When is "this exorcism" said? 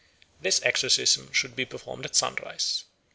0.41-1.31